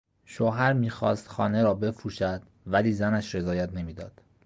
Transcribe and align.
شوهر 0.25 0.73
میخواست 0.73 1.27
خانه 1.27 1.63
را 1.63 1.73
بفروشد 1.73 2.41
ولی 2.67 2.93
زنش 2.93 3.35
رضایت 3.35 3.73
نمیداد. 3.73 4.21